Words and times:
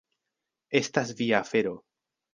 Estas 0.79 1.13
via 1.21 1.39
afero. 1.45 1.75